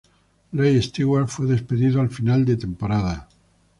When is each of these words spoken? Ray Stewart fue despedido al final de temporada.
Ray 0.51 0.81
Stewart 0.81 1.29
fue 1.29 1.45
despedido 1.45 2.01
al 2.01 2.09
final 2.09 2.43
de 2.43 2.57
temporada. 2.57 3.29